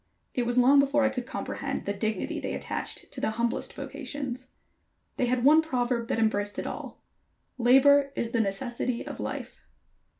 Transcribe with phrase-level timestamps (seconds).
[0.33, 4.47] It was long before I could comprehend the dignity they attached to the humblest vocations.
[5.17, 7.03] They had one proverb that embraced it all:
[7.59, 9.63] "Labor is the necessity of life."